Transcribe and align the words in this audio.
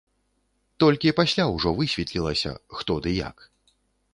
Толькі 0.83 1.13
пасля 1.19 1.45
ўжо 1.55 1.73
высветлілася, 1.81 2.51
хто 2.79 2.93
ды 3.05 3.15
як. 3.21 3.37